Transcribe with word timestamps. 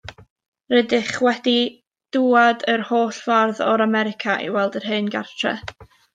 Rydych 0.75 1.11
wedi 1.27 1.53
dŵad 2.17 2.65
yr 2.73 2.85
holl 2.89 3.13
ffordd 3.19 3.61
o'r 3.67 3.85
America 3.87 4.39
i 4.47 4.49
weld 4.57 4.81
yr 4.81 4.89
hen 4.95 5.13
gartre? 5.19 5.55